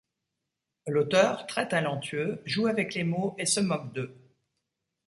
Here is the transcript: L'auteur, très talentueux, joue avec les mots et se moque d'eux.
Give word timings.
L'auteur, 0.87 1.45
très 1.45 1.67
talentueux, 1.67 2.41
joue 2.43 2.65
avec 2.65 2.95
les 2.95 3.03
mots 3.03 3.35
et 3.37 3.45
se 3.45 3.59
moque 3.59 3.93
d'eux. 3.93 4.15